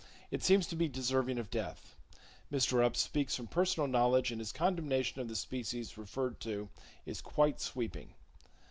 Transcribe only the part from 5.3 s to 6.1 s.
species